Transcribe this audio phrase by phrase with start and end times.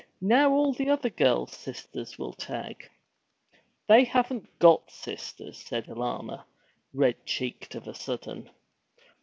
[0.19, 2.89] Now all the other girls' sisters will tag!'
[3.85, 6.43] 'They haven't got sisters!' said Alanna,
[6.91, 8.49] red cheeked of a sudden.